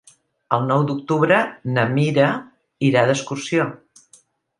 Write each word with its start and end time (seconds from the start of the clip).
El 0.55 0.63
nou 0.69 0.85
d'octubre 0.91 1.37
na 1.75 1.83
Mira 1.91 2.29
irà 2.89 3.05
d'excursió. 3.11 3.69